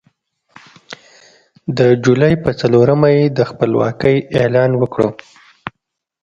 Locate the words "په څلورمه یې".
2.43-3.25